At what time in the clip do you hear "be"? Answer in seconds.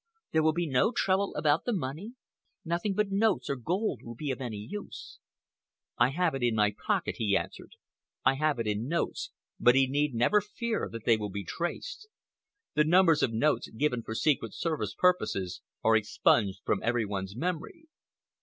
0.53-0.65, 4.15-4.31, 11.29-11.43